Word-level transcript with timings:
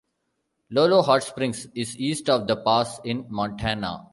Lolo 0.71 1.03
Hot 1.03 1.21
Springs 1.21 1.67
is 1.75 1.95
east 1.99 2.27
of 2.27 2.47
the 2.47 2.57
pass 2.57 2.99
in 3.05 3.27
Montana. 3.29 4.07